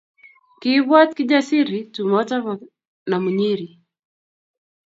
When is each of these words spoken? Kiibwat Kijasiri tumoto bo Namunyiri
Kiibwat 0.59 1.09
Kijasiri 1.17 1.77
tumoto 1.93 2.35
bo 2.43 2.53
Namunyiri 3.09 3.67